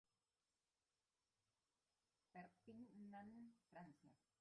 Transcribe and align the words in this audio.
Perpignan, 2.33 3.53
Francia. 3.69 4.09